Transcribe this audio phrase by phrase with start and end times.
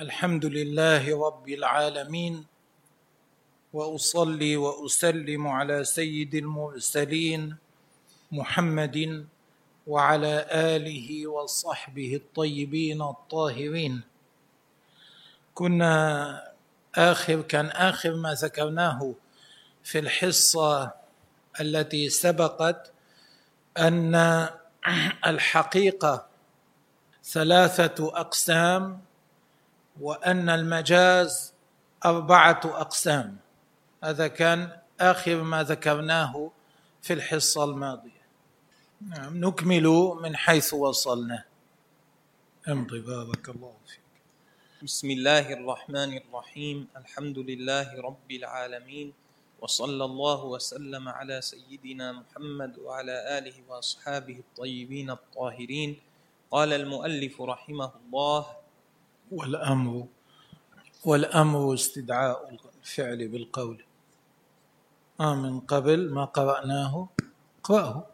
[0.00, 2.44] الحمد لله رب العالمين
[3.72, 7.56] وأصلي وأسلم على سيد المرسلين
[8.32, 9.26] محمد
[9.86, 14.02] وعلى آله وصحبه الطيبين الطاهرين.
[15.54, 16.52] كنا
[16.94, 19.14] آخر كان آخر ما ذكرناه
[19.84, 20.92] في الحصة
[21.60, 22.92] التي سبقت
[23.78, 24.14] أن
[25.26, 26.26] الحقيقة
[27.24, 29.00] ثلاثة أقسام
[30.00, 31.52] وأن المجاز
[32.04, 33.36] أربعة أقسام.
[34.04, 36.50] هذا كان آخر ما ذكرناه
[37.02, 38.26] في الحصة الماضية.
[39.08, 39.86] نعم نكمل
[40.22, 41.44] من حيث وصلنا.
[42.68, 44.00] امضي بارك الله فيك.
[44.82, 46.88] بسم الله الرحمن الرحيم.
[46.96, 49.12] الحمد لله رب العالمين
[49.60, 56.00] وصلى الله وسلم على سيدنا محمد وعلى آله وأصحابه الطيبين الطاهرين.
[56.50, 58.46] قال المؤلف رحمه الله
[59.32, 60.06] والأمر
[61.04, 63.84] والأمر استدعاء الفعل بالقول.
[65.20, 67.08] آه من قبل ما قرأناه
[67.60, 68.06] اقرأه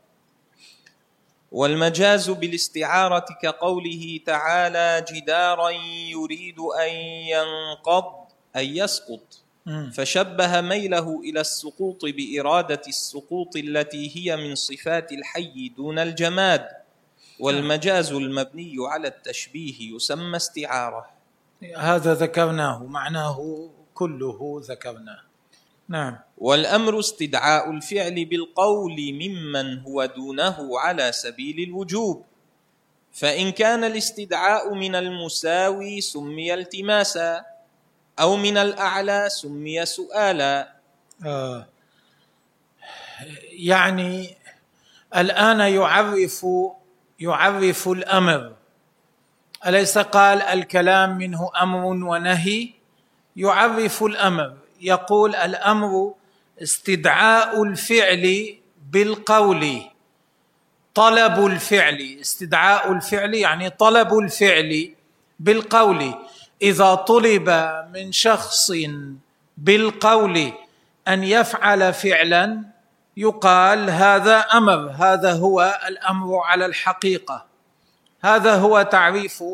[1.52, 5.70] والمجاز بالاستعارة كقوله تعالى جدارا
[6.10, 6.92] يريد أن
[7.34, 8.04] ينقض
[8.56, 9.38] أي يسقط.
[9.94, 16.68] فشبه ميله إلى السقوط بإرادة السقوط التي هي من صفات الحي دون الجماد.
[17.42, 21.10] والمجاز المبني على التشبيه يسمى استعارة.
[21.76, 25.20] هذا ذكرناه معناه كله ذكرناه.
[25.88, 26.18] نعم.
[26.38, 32.24] والأمر استدعاء الفعل بالقول ممن هو دونه على سبيل الوجوب.
[33.12, 37.44] فإن كان الاستدعاء من المساوي سمي التماسا
[38.20, 40.76] أو من الأعلى سمي سؤالا.
[41.26, 41.66] آه.
[43.50, 44.36] يعني
[45.16, 46.46] الآن يعرف
[47.22, 48.52] يعرف الأمر.
[49.66, 52.68] أليس قال الكلام منه أمر ونهي؟
[53.36, 54.52] يعرف الأمر.
[54.80, 56.14] يقول الأمر
[56.62, 58.56] استدعاء الفعل
[58.90, 59.82] بالقول.
[60.94, 62.18] طلب الفعل.
[62.20, 64.94] استدعاء الفعل يعني طلب الفعل
[65.40, 66.14] بالقول.
[66.62, 67.50] إذا طلب
[67.94, 68.72] من شخص
[69.56, 70.52] بالقول
[71.08, 72.71] أن يفعل فعلا
[73.16, 77.46] يقال هذا أمر هذا هو الأمر على الحقيقة.
[78.24, 79.44] هذا هو تعريف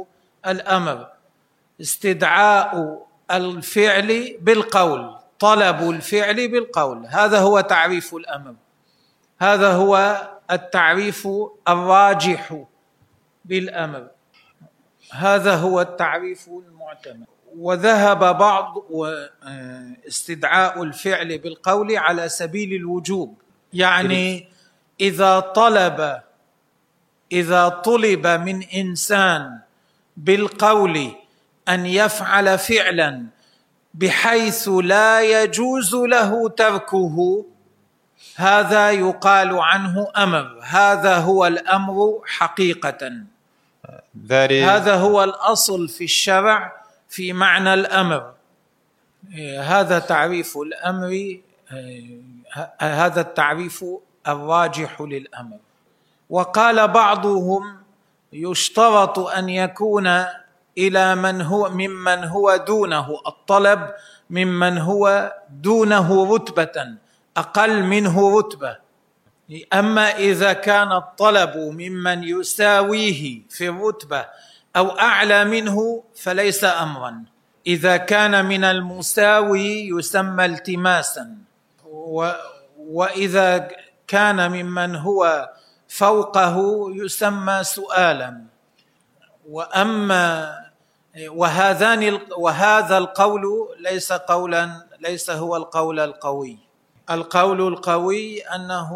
[0.47, 1.09] الأمر.
[1.81, 7.07] استدعاء الفعل بالقول طلب الفعل بالقول.
[7.07, 8.55] هذا هو تعريف الأمر.
[9.39, 11.29] هذا هو التعريف
[11.69, 12.65] الراجح
[13.45, 14.09] بالأمر.
[15.13, 17.27] هذا هو التعريف المعتمد.
[17.57, 18.75] وذهب بعض
[20.09, 23.43] استدعاء الفعل بالقول على سبيل الوجوب.
[23.73, 24.49] يعني
[25.01, 26.21] اذا طلب
[27.33, 29.59] إذا طلب من إنسان
[30.17, 31.13] بالقول
[31.69, 33.27] أن يفعل فعلا
[33.95, 37.45] بحيث لا يجوز له تركه
[38.37, 40.59] هذا يقال عنه أمر.
[40.63, 43.13] هذا هو الأمر حقيقه.
[44.29, 46.73] Is, هذا هو الأصل في الشرع
[47.09, 48.33] في معنى الأمر.
[49.35, 51.41] إيه، هذا تعريف الأمر إيه،
[52.81, 53.85] هذا التعريف
[54.29, 55.59] الراجح للأمر.
[56.31, 57.79] وقال بعضهم
[58.33, 60.25] يشترط أن يكون
[60.79, 63.91] إلى من هو ممن هو دونه الطلب
[64.31, 66.97] ممن هو دونه رتبة
[67.37, 68.77] أقل منه رتبة.
[69.73, 74.27] أما إذا كان الطلب ممن يساويه في الرتبة
[74.77, 77.25] أو أعلى منه فليس امرا.
[77.67, 81.48] إذا كان من المساوي يسمى التماسا.
[82.79, 83.69] وإذا
[84.07, 85.51] كان ممن هو
[85.89, 88.45] فوقه يسمى سؤالا.
[89.49, 90.59] وأما
[91.29, 93.45] وهذان وهذا القول
[93.81, 96.59] ليس قولا ليس هو القول القوي.
[97.11, 98.91] القول القوي أنه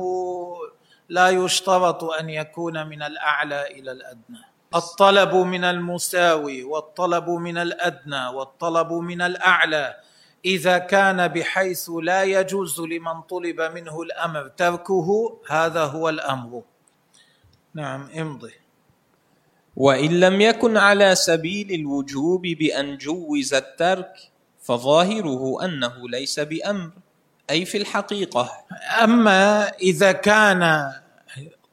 [1.08, 4.42] لا يشترط أن يكون من الأعلى إلى الأدنى.
[4.74, 9.96] الطلب من المساوي والطلب من الأدنى والطلب من الأعلى
[10.44, 16.62] إذا كان بحيث لا يجوز لمن طلب منه الأمر تركه هذا هو الأمر.
[17.74, 18.52] نعم امضي.
[19.76, 24.12] وإن لم يكن على سبيل الوجوب بأن جوز الترك
[24.62, 26.90] فظاهره أنه ليس بأمر
[27.50, 28.52] أي في الحقيقة.
[29.02, 30.92] أما إذا كان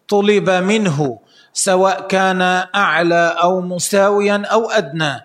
[0.08, 1.20] طلب منه
[1.54, 2.42] سواء كان
[2.76, 5.22] أعلى أو مساويا أو أدنى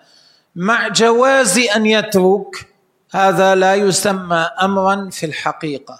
[0.55, 2.74] مع جواز أن يترك
[3.15, 5.99] هذا لا يسمى امرا في الحقيقة.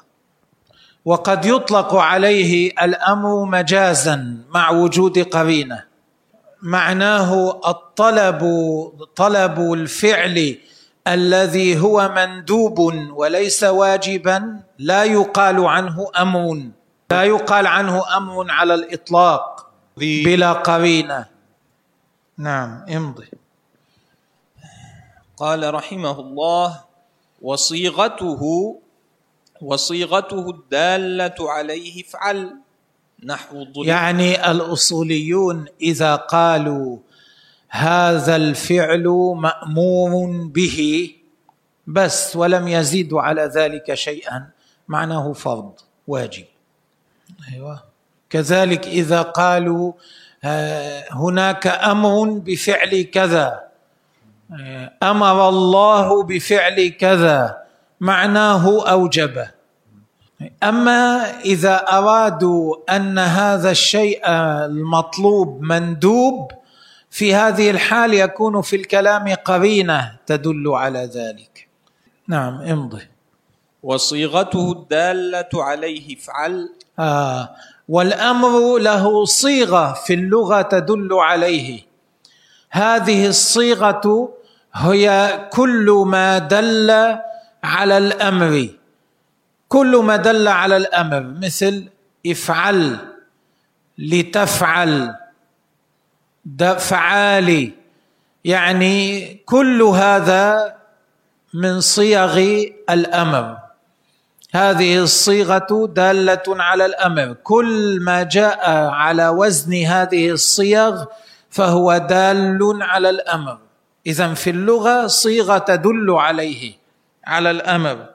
[1.06, 5.84] وقد يطلق عليه الأمر مجازا مع وجود قرينة.
[6.62, 8.42] معناه الطلب
[9.16, 10.58] طلب الفعل
[11.08, 12.80] الذي هو مندوب
[13.12, 16.62] وليس واجبا لا يقال عنه أمر
[17.12, 21.26] لا يقال عنه أمر على الإطلاق بلا قرينة.
[22.38, 23.30] نعم امضي.
[25.38, 26.85] قال رحمه الله
[27.46, 28.42] وصيغته
[29.62, 32.58] وصيغته الدالة عليه افعل
[33.24, 33.86] نحو ضرب.
[33.86, 36.98] يعني الأصوليون إذا قالوا
[37.70, 39.08] هذا الفعل
[39.38, 41.12] مامور به
[41.88, 44.50] بس ولم يزيدوا على ذلك شيئا
[44.88, 45.74] معناه فرض
[46.08, 46.46] واجب.
[47.54, 47.84] أيوه.
[48.30, 49.94] كذلك إذا قالوا
[50.44, 53.65] آه، هناك أمر بفعل كذا
[55.04, 57.58] أمر الله بفعل كذا
[58.00, 59.52] معناه اوجبه
[60.64, 64.22] أما إذا أرادوا أن هذا الشيء
[64.66, 66.52] المطلوب مندوب
[67.10, 71.68] في هذه الحال يكون في الكلام قرينة تدل على ذلك.
[72.28, 73.08] نعم امضي.
[73.84, 76.70] وصيغته الدالة عليه افعل.
[77.00, 77.50] آه
[77.90, 81.82] والأمر له صيغة في اللغة تدل عليه.
[82.70, 84.35] هذه الصيغة
[84.76, 86.92] هي كل ما دل
[87.64, 88.70] على الأمر.
[89.68, 91.90] كل ما دل على الأمر مثل
[92.28, 92.98] افعل
[93.98, 95.16] لتفعل
[96.78, 97.72] فعالي
[98.46, 100.76] يعني كل هذا
[101.54, 102.38] من صيغ
[102.90, 103.58] الأمر.
[104.54, 107.34] هذه الصيغة دالة على الأمر.
[107.44, 111.06] كل ما جاء على وزن هذه الصيغ
[111.50, 113.65] فهو دال على الأمر.
[114.08, 116.74] اذا في اللغة صيغة تدل عليه
[117.26, 118.06] على الأمر.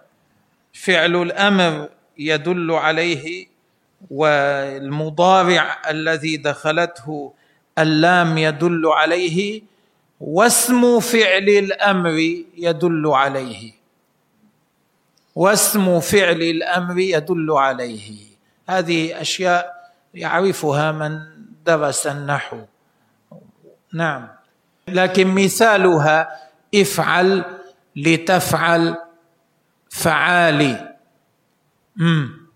[0.73, 1.89] فعل الأمر
[2.19, 3.47] يدل عليه
[4.11, 7.33] والمضارع الذي دخلته
[7.79, 9.63] اللام يدل عليه
[10.21, 12.19] واسم فعل الأمر
[12.57, 13.73] يدل عليه.
[15.35, 18.21] واسم فعل الأمر يدل عليه.
[18.69, 21.19] هذه أشياء يعرفها من
[21.67, 22.61] درس النحو.
[23.95, 24.40] نعم.
[24.89, 26.41] لكن مثالها
[26.75, 27.45] افعل
[27.97, 28.97] لتفعل
[29.91, 30.97] فعالي.
[32.01, 32.47] امم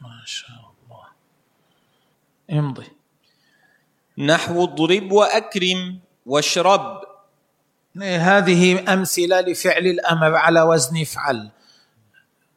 [0.00, 1.04] ما شاء الله.
[2.50, 2.86] امضي.
[4.18, 7.00] نحو اضرب وأكرم واشرب.
[8.02, 11.50] هذه أمثلة لفعل الأمر على وزن افعل.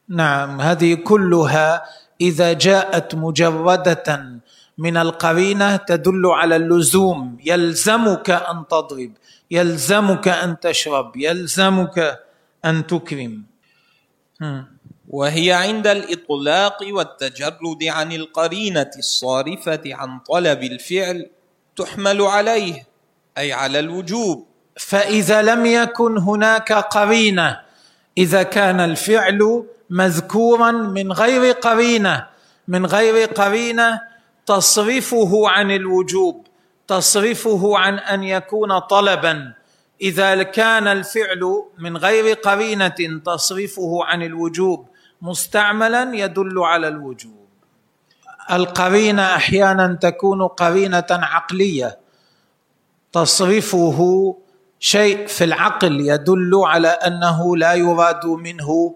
[0.08, 1.84] نعم هذه كلها
[2.20, 4.40] إذا جاءت مجردة
[4.78, 7.38] من القرينة تدل على اللزوم.
[7.44, 9.12] يلزمك أن تضرب
[9.50, 12.18] يلزمك أن تشرب يلزمك
[12.64, 13.42] أن تكرم.
[15.08, 21.30] وهي عند الإطلاق والتجرد عن القرينة الصارفة عن طلب الفعل
[21.76, 22.86] تحمل عليه
[23.38, 24.46] أي على الوجوب.
[24.76, 27.60] فإذا لم يكن هناك قرينة
[28.18, 32.26] إذا كان الفعل مذكورا من غير قرينة
[32.68, 34.00] من غير قرينة
[34.46, 36.46] تصرفه عن الوجوب
[36.88, 39.54] تصرفه عن أن يكون طلبا.
[40.00, 44.86] إذا كان الفعل من غير قرينة تصرفه عن الوجوب
[45.22, 47.44] مستعملا يدل على الوجوب.
[48.52, 51.98] القرينة أحيانا تكون قرينة عقلية.
[53.12, 53.98] تصرفه
[54.78, 58.94] شيء في العقل يدل على أنه لا يراد منه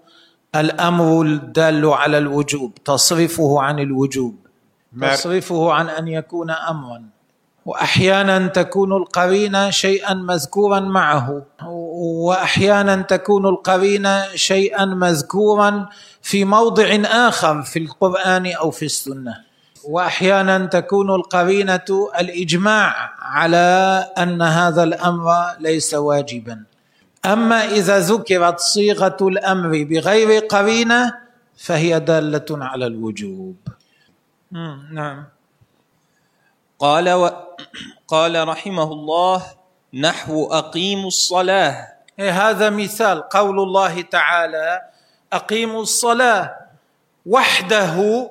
[0.54, 4.47] الأمر الدال على الوجوب تصرفه عن الوجوب.
[5.02, 7.02] تصرفه عن أن يكون أمرا.
[7.66, 11.42] وأحيانا تكون القرينه شيئا مذكورا معه.
[12.24, 15.88] وأحيانا تكون القرينه شيئا مذكورا
[16.22, 19.34] في موضع آخر في القرآن أو في السنة.
[19.84, 21.88] وأحيانا تكون القرينة
[22.20, 23.66] الإجماع على
[24.18, 26.64] أن هذا الأمر ليس واجبا.
[27.26, 31.14] أما إذا ذكرت صيغة الأمر بغير قرينة
[31.56, 33.56] فهي دالة على الوجوب.
[34.92, 35.24] نعم.
[36.78, 37.30] قال و...
[38.08, 39.42] قال رحمه الله
[39.94, 41.88] نحو أقيموا الصلاة.
[42.18, 44.80] إيه، هذا مثال قول الله تعالى
[45.32, 46.56] أقيموا الصلاة.
[47.26, 48.30] وحده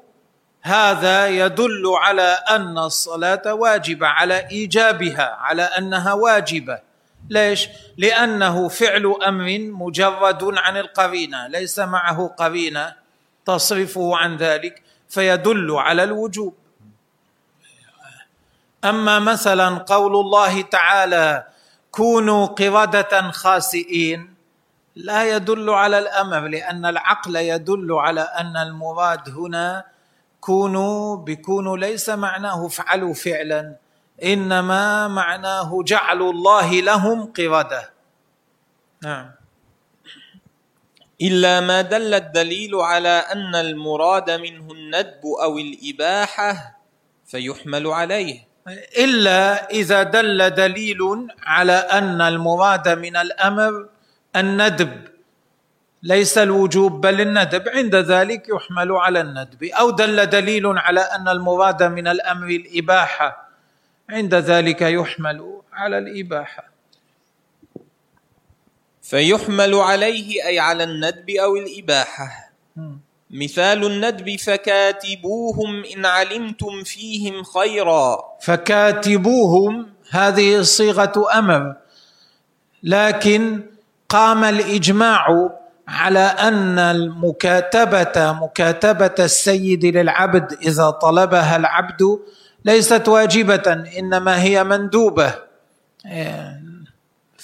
[0.61, 6.79] هذا يدل على أن الصلاة واجبة على إيجابها على أنها واجبة.
[7.29, 12.95] ليش؟ لأنه فعل أمر مجرد عن القرينة ليس معه قرينة
[13.45, 14.83] تصرفه عن ذلك.
[15.09, 16.53] فيدل على الوجوب.
[18.85, 21.47] أما مثلا قول الله تعالى
[21.91, 24.33] كونوا قردة خاسئين
[24.95, 29.85] لا يدل على الأمر لأن العقل يدل على أن المراد هنا
[30.41, 33.75] كونوا بكونوا ليس معناه افعلوا فعلا
[34.23, 37.89] إنما معناه جعل الله لهم قردة
[39.03, 39.31] نعم.
[41.21, 46.79] إلا ما دل الدليل على أن المراد منه الندب أو الإباحة
[47.25, 48.47] فيحمل عليه.
[48.97, 50.99] إلا إذا دل دليل
[51.43, 53.89] على أن المراد من الأمر
[54.35, 55.07] الندب.
[56.03, 57.69] ليس الوجوب بل الندب.
[57.69, 59.63] عند ذلك يحمل على الندب.
[59.63, 63.49] أو دل دليل على أن المراد من الأمر الإباحة.
[64.09, 66.66] عند ذلك يحمل على الإباحة.
[69.09, 72.51] فيحمل عليه أي على الندب أو الإباحة.
[73.31, 78.19] مثال الندب فكاتبوهم إن علمتم فيهم خيرا.
[78.41, 81.75] فكاتبوهم هذه صيغة أمر.
[82.83, 83.63] لكن
[84.09, 85.49] قام الإجماع
[85.87, 92.19] على أن المكاتبة مكاتبة السيد للعبد إذا طلبها العبد
[92.65, 95.33] ليست واجبة إنما هي مندوبة.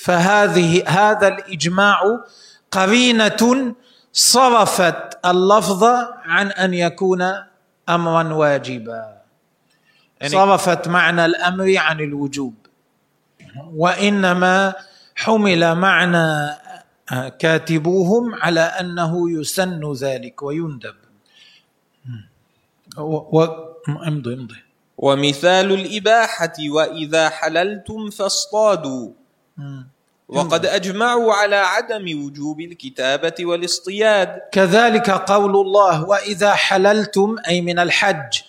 [0.04, 2.00] فهذه هذا الإجماع
[2.72, 3.76] قرينة
[4.14, 5.84] صرفت اللفظ
[6.24, 7.22] عن أن يكون
[7.90, 9.18] أمرا واجبا.
[10.22, 12.54] يعني صرفت معنى الأمر عن الوجوب.
[13.74, 14.74] وإنما
[15.16, 16.58] حمل معنى
[17.40, 20.96] كاتبوهم على أنه يسن ذلك ويندب.
[22.98, 23.44] و...
[24.08, 24.62] امضي امضي.
[24.98, 29.12] ومثال الإباحة وإذا حللتم فاصطادوا.
[30.34, 34.40] وقد أجمعوا على عدم وجوب الكتابة والاصطياد.
[34.52, 38.42] كذلك قول الله وإذا حللتم أي من الحج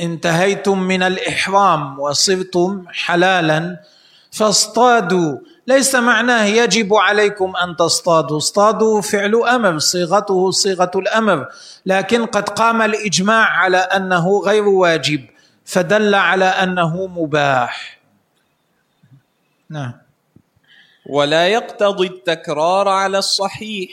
[0.00, 3.80] انتهيتم من الإحرام وصرتم حلالا
[4.32, 5.38] فاصطادوا.
[5.66, 8.36] ليس معناه يجب عليكم أن تصطادوا.
[8.36, 11.46] اصطادوا فعل أمر صيغته صيغة الأمر.
[11.86, 15.24] لكن قد قام الإجماع على أنه غير واجب
[15.64, 17.98] فدل على أنه مباح.
[19.70, 20.05] نعم.
[21.06, 23.90] ولا يقتضي التكرار على الصحيح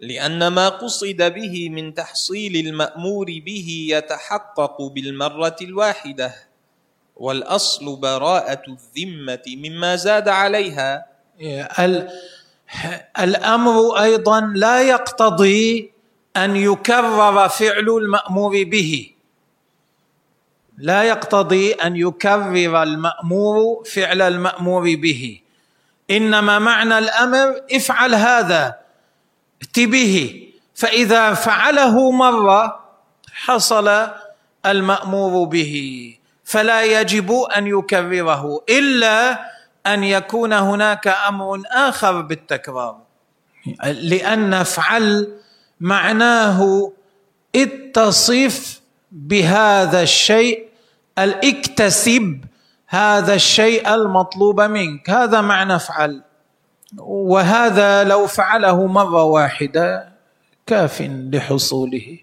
[0.00, 6.34] لأن ما قصد به من تحصيل المأمور به يتحقق بالمرة الواحدة
[7.16, 11.06] والأصل براءة الذمة مما زاد عليها.
[13.20, 15.92] الأمر أيضا لا يقتضي
[16.36, 19.10] أن يكرر فعل المأمور به.
[20.78, 25.40] لا يقتضي أن يكرر المأمور فعل المأمور به.
[26.10, 28.78] إنما معنى الأمر افعل هذا
[29.62, 30.46] ات به.
[30.74, 32.80] فإذا فعله مره
[33.32, 34.08] حصل
[34.66, 35.74] المأمور به.
[36.44, 39.40] فلا يجب أن يكرره إلا
[39.86, 42.98] أن يكون هناك أمر آخر بالتكرار.
[43.84, 45.32] لأن افعل
[45.80, 46.92] معناه
[47.56, 48.80] اتصف
[49.12, 50.68] بهذا الشيء
[51.18, 52.44] الاكتسب
[52.86, 56.22] هذا الشيء المطلوب منك هذا معنى افعل
[56.98, 60.08] وهذا لو فعله مرة واحدة
[60.66, 62.18] كاف لحصوله.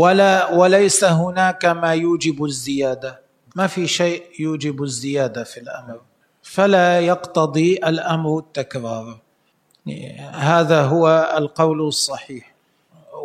[0.00, 3.20] ولا وليس هناك ما يوجب الزيادة.
[3.56, 6.00] ما في شيء يوجب الزيادة في الأمر.
[6.42, 9.18] فلا يقتضي الأمر التكرار.
[10.32, 12.52] هذا هو القول الصحيح.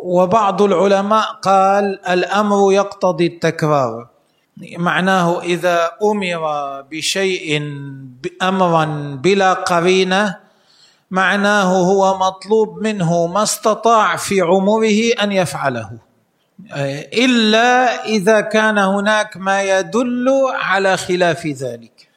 [0.02, 4.08] وبعض العلماء قال الأمر يقتضي التكرار.
[4.62, 6.42] معناه إذا أمر
[6.90, 7.62] بشيء
[8.42, 8.84] أمرا
[9.22, 10.36] بلا قرينة
[11.10, 15.90] معناه هو مطلوب منه ما استطاع في عمره أن يفعله.
[17.12, 22.08] إلا إذا كان هناك ما يدل على خلاف ذلك.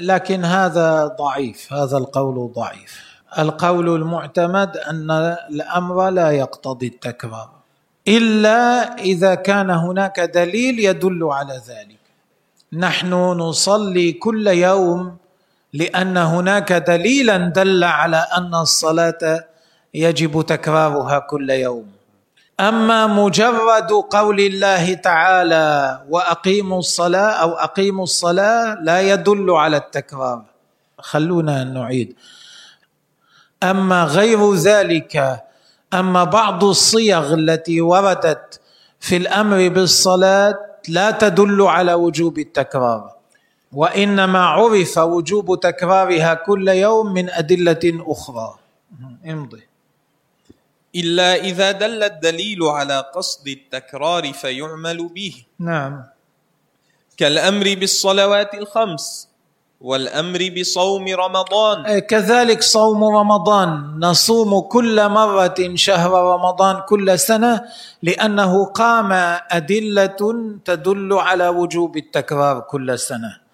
[0.00, 3.06] لكن هذا ضعيف هذا القول ضعيف.
[3.38, 5.10] القول المعتمد أن
[5.50, 7.55] الأمر لا يقتضي التكرار.
[8.08, 11.98] إلا إذا كان هناك دليل يدل على ذلك.
[12.72, 15.16] نحن نصلي كل يوم
[15.72, 19.44] لأن هناك دليلا دل على أن الصلاة
[19.94, 21.86] يجب تكرارها كل يوم.
[22.60, 30.44] أما مجرد قول الله تعالى وأقيموا الصلاة أو أقيموا الصلاة لا يدل على التكرار.
[30.98, 32.16] خلونا نعيد.
[33.62, 35.42] أما غير ذلك
[35.94, 38.60] أما بعض الصيغ التي وردت
[39.00, 43.16] في الأمر بالصلاة لا تدل على وجوب التكرار
[43.72, 48.58] وإنما عرف وجوب تكرارها كل يوم من أدلة أخرى.
[49.26, 49.62] امضي.
[50.94, 55.44] إلا إذا دل الدليل على قصد التكرار فيعمل به.
[55.58, 56.04] نعم.
[57.16, 59.28] كالأمر بالصلوات الخمس.
[59.80, 61.98] والأمر بصوم رمضان.
[61.98, 64.00] كذلك صوم رمضان.
[64.00, 67.62] نصوم كل مرة شهر رمضان كل سنة
[68.02, 69.12] لأنه قام
[69.50, 70.20] أدلة
[70.64, 73.46] تدل على وجوب التكرار كل سنة.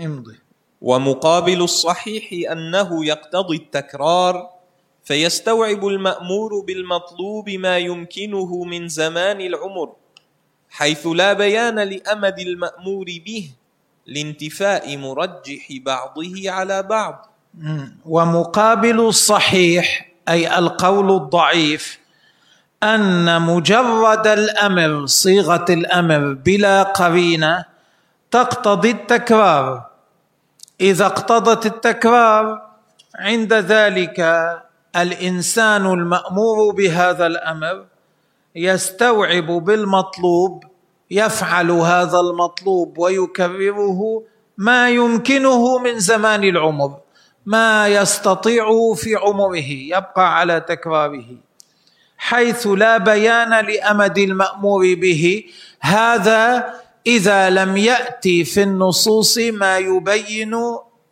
[0.00, 0.38] امضي
[0.82, 4.50] ومقابل الصحيح أنه يقتضي التكرار
[5.04, 9.92] فيستوعب المأمور بالمطلوب ما يمكنه من زمان العمر
[10.70, 13.50] حيث لا بيان لأمد المأمور به
[14.06, 17.28] لانتفاء مرجح بعضه على بعض.
[18.06, 21.98] ومقابل الصحيح أي القول الضعيف
[22.82, 27.64] أن مجرد الأمر صيغة الأمر بلا قرينة
[28.30, 29.86] تقتضي التكرار.
[30.80, 32.62] إذا اقتضت التكرار
[33.14, 34.18] عند ذلك
[34.96, 37.84] الإنسان المأمور بهذا الأمر
[38.54, 40.64] يستوعب بالمطلوب
[41.12, 44.22] يفعل هذا المطلوب ويكرره
[44.58, 46.96] ما يمكنه من زمان العمر
[47.46, 51.24] ما يستطيعه في عمره يبقى على تكراره.
[52.18, 55.44] حيث لا بيان لأمد المأمور به
[55.80, 56.74] هذا
[57.06, 60.54] إذا لم ياتي في النصوص ما يبين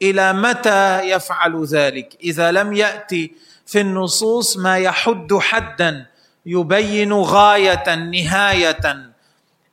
[0.03, 2.17] إلى متى يفعل ذلك.
[2.25, 3.33] إذا لم ياتي
[3.67, 6.07] في النصوص ما يحد حدا
[6.47, 9.10] يبين غاية نهاية.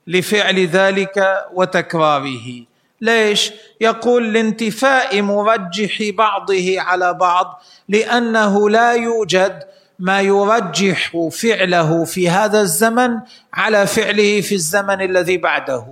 [0.08, 2.66] لفعل ذلك وتكراره.
[3.02, 9.64] ليش؟ يقول لانتفاء مرجح بعضه على بعض لأنه لا يوجد
[10.00, 13.20] ما يرجح فعله في هذا الزمن
[13.54, 15.86] على فعله في الزمن الذي بعده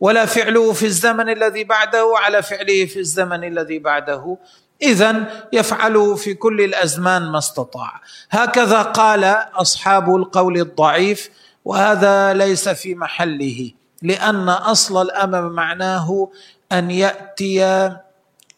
[0.00, 4.36] ولا فعله في الزمن الذي بعده على فعله في الزمن الذي بعده.
[4.82, 8.00] اذا يفعله في كل الأزمان ما استطاع.
[8.30, 11.30] هكذا قال أصحاب القول الضعيف
[11.66, 13.70] وهذا ليس في محله
[14.02, 16.30] لأن أصل الأمر معناه
[16.72, 17.64] أن يأتي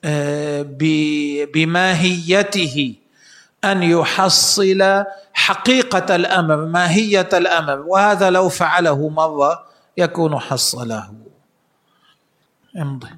[0.04, 0.62] آه،
[1.54, 2.94] بماهيته
[3.64, 7.80] أن يحصل حقيقة الأمر ماهية الأمر.
[7.80, 9.64] وهذا لو فعله مرة
[9.96, 11.14] يكون حصله.
[12.76, 13.10] امضي.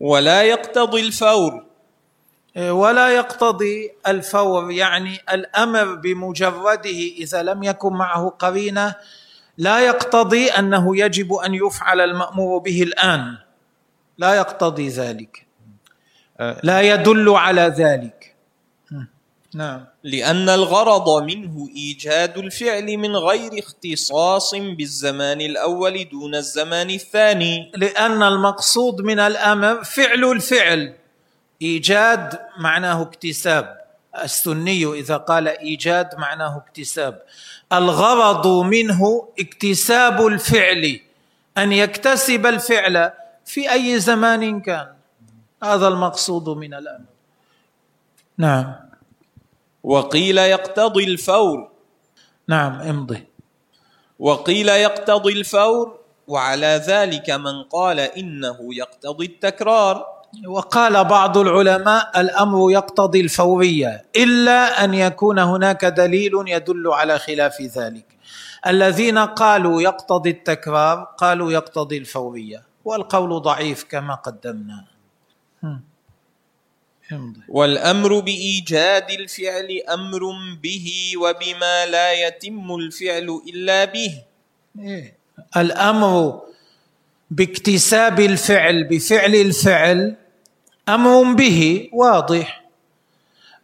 [0.00, 1.67] ولا يقتضي الفور.
[2.58, 8.94] ولا يقتضي الفور يعني الأمر بمجرده إذا لم يكن معه قرينة
[9.58, 13.36] لا يقتضي أنه يجب أن يفعل المأمور به الآن.
[14.18, 15.46] لا يقتضي ذلك.
[16.62, 18.34] لا يدل على ذلك.
[19.54, 19.84] نعم.
[20.04, 27.72] لأن الغرض منه إيجاد الفعل من غير اختصاص بالزمان الأول دون الزمان الثاني.
[27.74, 30.94] لأن المقصود من الأمر فعل الفعل.
[31.62, 33.78] إيجاد معناه اكتساب.
[34.22, 37.22] السني إذا قال إيجاد معناه اكتساب.
[37.72, 41.00] الغرض منه اكتساب الفعل
[41.58, 43.10] أن يكتسب الفعل
[43.44, 44.92] في أي زمان كان.
[45.62, 47.04] هذا المقصود من الأمر.
[48.38, 48.74] نعم.
[49.82, 51.70] وقيل يقتضي الفور.
[52.48, 53.26] نعم امضي.
[54.18, 60.17] وقيل يقتضي الفور وعلى ذلك من قال إنه يقتضي التكرار.
[60.46, 68.06] وقال بعض العلماء الأمر يقتضي الفورية إلا أن يكون هناك دليل يدل على خلاف ذلك.
[68.66, 74.84] الذين قالوا يقتضي التكرار قالوا يقتضي الفورية والقول ضعيف كما قدمنا.
[77.48, 80.20] والأمر بإيجاد الفعل أمر
[80.62, 84.22] به وبما لا يتم الفعل إلا به.
[84.78, 85.16] إيه.
[85.56, 86.40] الأمر
[87.30, 90.16] باكتساب الفعل بفعل الفعل
[90.88, 92.64] أمر به واضح.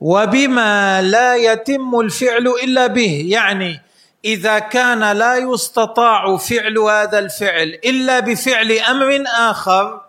[0.01, 3.83] وبما لا يتم الفعل إلا به يعني
[4.25, 10.01] إذا كان لا يستطاع فعل هذا الفعل إلا بفعل أمر آخر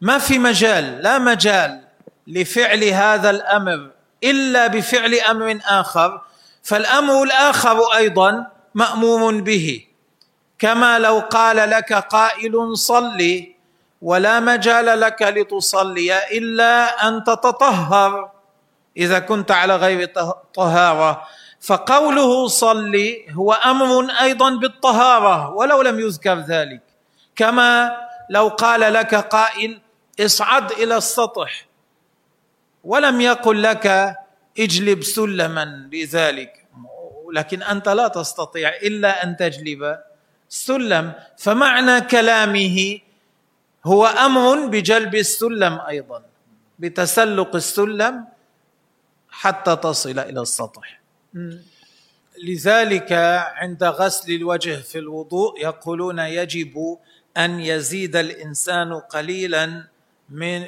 [0.00, 1.80] ما في مجال لا مجال
[2.26, 3.90] لفعل هذا الأمر
[4.24, 6.20] إلا بفعل أمر آخر.
[6.62, 9.84] فالأمر الآخر أيضا مامور به.
[10.58, 13.57] كما لو قال لك قائل صلي
[14.02, 18.30] ولا مجال لك لتصلي إلا أن تتطهر.
[18.96, 20.10] إذا كنت على غير
[20.54, 21.22] طهارة.
[21.60, 26.82] فقوله صلي هو أمر أيضا بالطهارة ولو لم يذكر ذلك.
[27.36, 27.96] كما
[28.30, 29.80] لو قال لك قائل
[30.20, 31.66] اصعد إلى السطح
[32.84, 34.16] ولم يقل لك
[34.58, 36.52] اجلب سلما لذلك.
[37.32, 39.98] لكن أنت لا تستطيع إلا أن تجلب
[40.48, 41.12] سلم.
[41.38, 42.98] فمعنى كلامه
[43.90, 46.22] هو أمر بجلب السلم أيضا
[46.78, 48.14] بتسلق السلم
[49.30, 51.00] حتى تصل إلى السطح.
[52.44, 53.12] لذلك
[53.60, 56.74] عند غسل الوجه في الوضوء يقولون يجب
[57.36, 59.84] أن يزيد الإنسان قليلا
[60.28, 60.60] من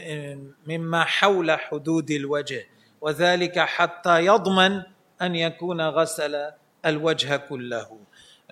[0.67, 2.67] مما حول حدود الوجه
[3.01, 4.83] وذلك حتى يضمن
[5.23, 6.51] أن يكون غسل
[6.87, 7.89] الوجه كله.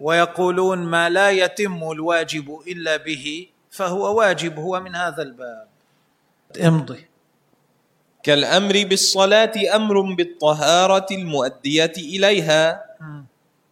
[0.01, 5.69] ويقولون ما لا يتم الواجب إلا به فهو واجب هو من هذا الباب.
[6.61, 7.07] امضي.
[8.23, 12.85] كالأمر بالصلاة أمر بالطهارة المؤدية إليها.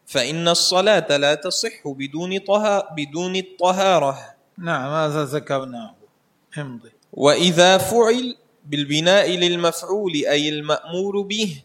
[0.07, 2.89] فإن الصلاة لا تصح بدون طه...
[2.97, 4.19] بدون الطهارة.
[4.59, 5.95] نعم هذا ذكرناه.
[6.59, 6.93] امضي.
[7.13, 11.63] وإذا فعل بالبناء للمفعول أي المأمور به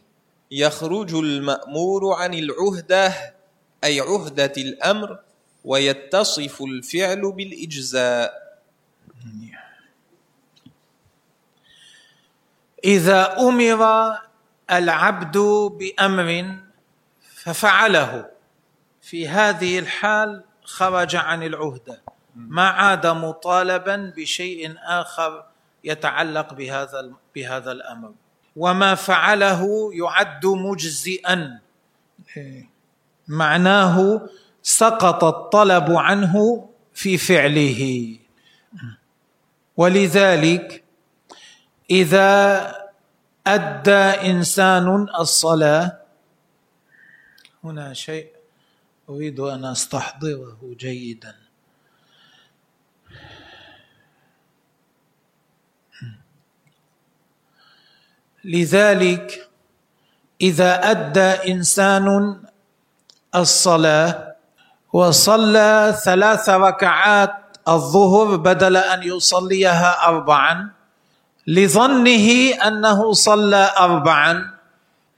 [0.50, 3.34] يخرج المأمور عن العهدة
[3.84, 5.18] أي عهدة الأمر
[5.64, 8.42] ويتصف الفعل بالإجزاء.
[12.84, 13.82] إذا أمر
[14.70, 15.38] العبد
[15.78, 16.58] بأمر
[17.36, 18.30] ففعله.
[19.02, 22.02] في هذه الحال خرج عن العهده
[22.34, 25.44] ما عاد مطالبا بشيء آخر
[25.84, 28.12] يتعلق بهذا بهذا الأمر.
[28.56, 31.60] وما فعله يعد مجزئا.
[33.28, 34.28] معناه
[34.62, 38.16] سقط الطلب عنه في فعله.
[39.76, 40.84] ولذلك
[41.90, 42.30] إذا
[43.46, 45.98] أدى إنسان الصلاة
[47.64, 48.30] هنا شيء
[49.08, 51.34] أريد أن أستحضره جيدا.
[58.44, 59.50] لذلك
[60.40, 62.40] إذا أدى إنسان
[63.34, 64.31] الصلاة
[64.92, 67.32] وصلى ثلاث ركعات
[67.68, 70.70] الظهر بدل أن يصليها اربعا
[71.46, 72.28] لظنه
[72.66, 74.52] أنه صلى اربعا.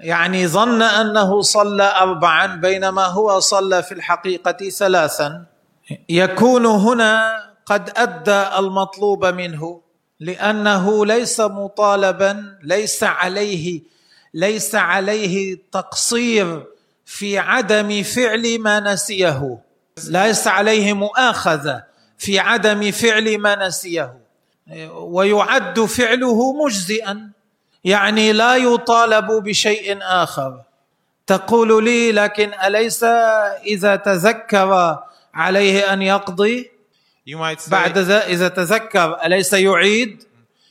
[0.01, 5.45] يعني ظن أنه صلى اربعا بينما هو صلى في الحقيقة ثلاثا.
[6.09, 9.81] يكون هنا قد أدى المطلوب منه
[10.21, 13.83] لأنه ليس مطالبا ليس عليه
[14.35, 16.67] ليس عليه تقصير
[17.07, 19.59] في عدم فعل ما نسيه.
[20.09, 21.85] ليس عليه مؤاخذة.
[22.19, 24.19] في عدم فعل ما نسيه.
[24.95, 27.31] ويعد فعله مجزئا.
[27.85, 30.63] يعني لا يطالب بشيء آخر.
[31.27, 33.05] تقول لي لكن أليس
[33.67, 34.99] إذا تذكر
[35.35, 36.71] عليه أن يقضي؟
[37.67, 40.25] بعد ذا إذا تذكر أليس يعيد؟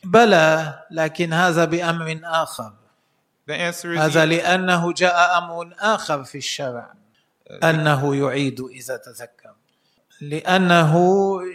[0.04, 2.74] بلى لكن هذا بأمر آخر.
[3.98, 6.94] هذا لأنه جاء أمر آخر في الشرع.
[7.64, 9.54] أنه يعيد إذا تذكر.
[10.22, 10.94] لأنه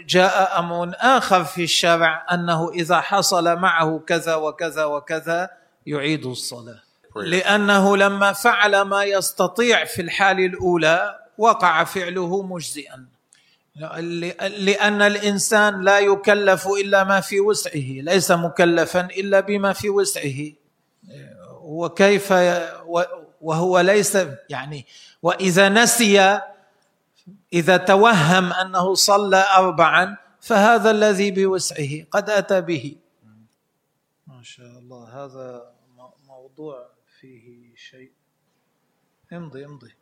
[0.07, 5.51] جاء أمر آخر في الشرع أنه إذا حصل معه كذا وكذا وكذا
[5.87, 6.83] يعيد الصلاة.
[7.17, 13.07] لأنه لما فعل ما يستطيع في الحال الأولى وقع فعله مجزئا.
[14.59, 20.53] لأن الإنسان لا يكلف إلا ما في وسعه ليس مكلفا إلا بما في وسعه.
[21.69, 22.33] وكيف
[23.41, 24.87] وهو ليس يعني
[25.23, 26.41] وإذا نسي
[27.53, 32.97] إذا توهم أنه صلى اربعا فهذا الذي بوسعه قد أتى به.
[34.27, 35.73] ما شاء الله هذا
[36.27, 36.89] موضوع
[37.21, 38.11] فيه شيء.
[39.33, 39.95] امضي امضي.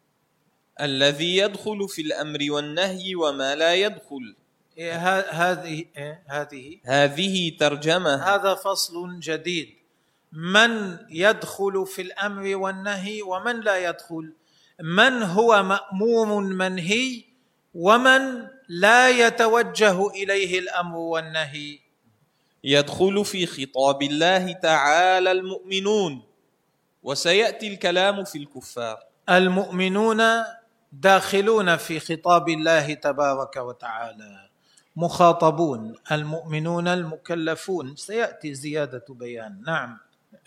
[0.81, 4.37] الذي يدخل في الأمر والنهي وما لا يدخل.
[4.79, 6.79] إيه هذه إيه هذه.
[6.85, 8.15] هذه ترجمة.
[8.15, 9.86] هذا فصل جديد.
[10.33, 14.33] من يدخل في الأمر والنهي ومن لا يدخل؟
[14.81, 17.25] من هو مامور منهي
[17.75, 21.79] ومن لا يتوجه إليه الأمر والنهي؟
[22.65, 26.23] يدخل في خطاب الله تعالى المؤمنون
[27.03, 28.99] وسيأتي الكلام في الكفار.
[29.31, 30.23] المؤمنون
[30.93, 34.49] داخلون في خطاب الله تبارك وتعالى
[34.97, 39.63] مخاطبون المؤمنون المكلفون سيأتي زيادة بيان.
[39.67, 39.99] نعم.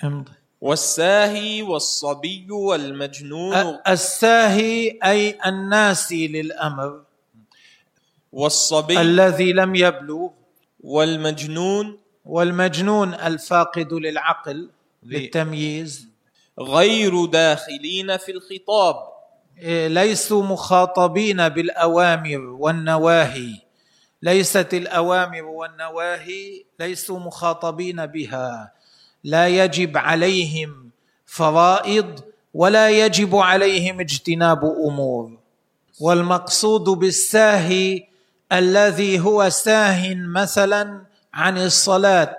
[0.03, 0.31] امضي.
[0.61, 3.79] والساهي والصبي والمجنون.
[3.87, 7.01] الساهي أي الناسي للأمر.
[8.31, 9.01] والصبي.
[9.01, 10.29] الذي لم يبلغ
[10.79, 11.99] والمجنون.
[12.25, 14.69] والمجنون الفاقد للعقل
[15.03, 16.07] للتمييز.
[16.59, 18.95] غير داخلين في الخطاب.
[19.57, 23.55] إيه، ليسوا مخاطبين بالأوامر والنواهي.
[24.21, 28.71] ليست الأوامر والنواهي ليسوا مخاطبين بها.
[29.23, 30.89] لا يجب عليهم
[31.25, 32.19] فرائض
[32.53, 35.37] ولا يجب عليهم اجتناب أمور.
[35.99, 38.03] والمقصود بالساهي
[38.51, 41.01] الذي هو ساه مثلا
[41.33, 42.35] عن الصلاة.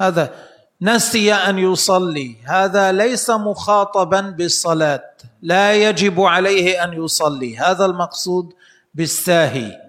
[0.00, 0.34] هذا
[0.82, 2.36] نسي أن يصلي.
[2.44, 5.10] هذا ليس مخاطبا بالصلاة.
[5.42, 7.58] لا يجب عليه أن يصلي.
[7.58, 8.52] هذا المقصود
[8.94, 9.80] بالساهي.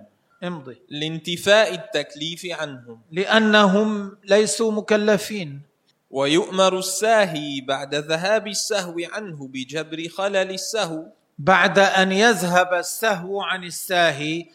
[0.43, 0.77] امضي.
[0.89, 2.99] لانتفاء التكليف عنهم.
[3.11, 5.72] لأنهم ليسوا مكلفين.
[6.13, 11.03] ويؤمر الساهي بعد ذهاب السهو عنه بجبر خلل السهو.
[11.39, 14.45] بعد أن يذهب السهو عن الساهي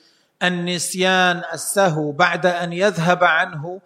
[0.42, 3.81] النسيان السهو بعد أن يذهب عنه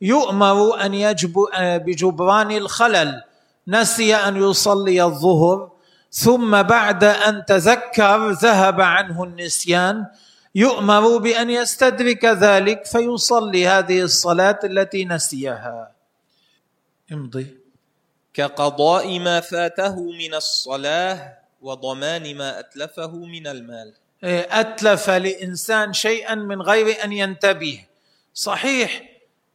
[0.00, 3.22] يؤمر أن يجب بجبران الخلل.
[3.68, 5.70] نسي أن يصلي الظهر
[6.10, 10.06] ثم بعد أن تذكر ذهب عنه النسيان
[10.54, 15.93] يؤمر بأن يستدرك ذلك فيصلي هذه الصلاة التي نسيها.
[17.12, 17.58] امضي.
[18.34, 23.94] كقضاء ما فاته من الصلاة وضمان ما أتلفه من المال.
[24.24, 27.84] إيه، أتلف لإنسان شيئا من غير أن ينتبه.
[28.34, 29.02] صحيح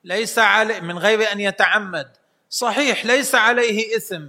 [0.04, 2.08] ليس عليه من غير أن يتعمد.
[2.50, 4.26] صحيح ليس عليه إثم.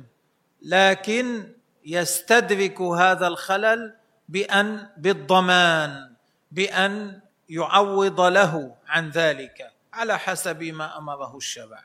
[0.62, 1.52] لكن
[1.86, 3.94] يستدرك هذا الخلل
[4.28, 6.10] بأن بالضمان
[6.52, 11.84] بأن يعوض له عن ذلك على حسب ما أمره الشرع.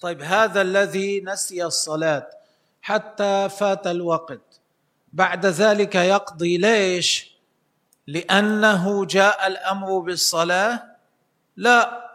[0.00, 2.30] طيب هذا الذي نسي الصلاة
[2.82, 4.60] حتى فات الوقت.
[5.12, 7.30] بعد ذلك يقضي ليش؟
[8.06, 10.82] لأنه جاء الأمر بالصلاة؟
[11.56, 12.10] لا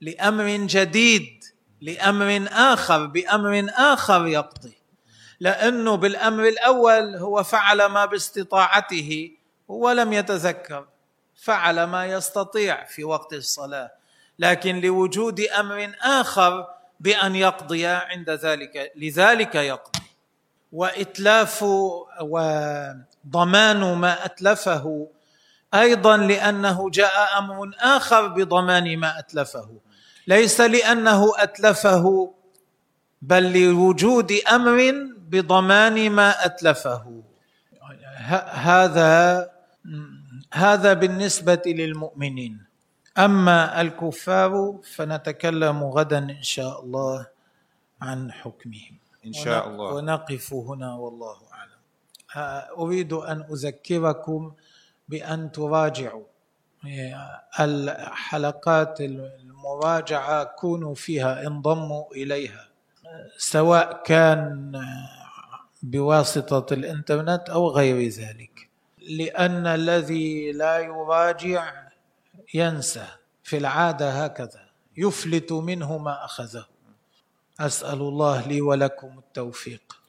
[0.00, 1.44] لأمر جديد
[1.80, 4.78] لأمر آخر بأمر آخر يقضي.
[5.40, 9.30] لأنه بالأمر الأول هو فعل ما باستطاعته
[9.68, 10.86] ولم يتذكر
[11.42, 13.92] فعل ما يستطيع في وقت الصلاة.
[14.38, 20.00] لكن لوجود أمر آخر بأن يقضي عند ذلك لذلك يقضي.
[20.72, 21.62] وإتلاف
[22.20, 25.08] وضمان ما أتلفه
[25.74, 29.80] أيضا لأنه جاء أمر آخر بضمان ما أتلفه.
[30.26, 32.34] ليس لأنه أتلفه
[33.22, 37.22] بل لوجود أمر بضمان ما أتلفه.
[38.50, 39.50] هذا
[40.52, 42.69] هذا بالنسبة للمؤمنين.
[43.18, 47.26] أما الكفار فنتكلم غدا إن شاء الله
[48.02, 48.96] عن حكمهم.
[49.26, 49.94] إن شاء الله.
[49.94, 51.80] ونقف هنا والله أعلم.
[52.78, 54.52] أريد أن أذكركم
[55.08, 56.24] بأن تراجعوا.
[57.60, 62.68] الحلقات المراجعة كونوا فيها انضموا إليها.
[63.36, 64.72] سواء كان
[65.82, 68.68] بواسطة الإنترنت أو غير ذلك.
[69.08, 71.79] لأن الذي لا يراجع
[72.54, 73.06] ينسى
[73.42, 76.66] في العادة هكذا يفلت منه ما أخذه.
[77.60, 79.99] أسأل الله لي ولكم التوفيق.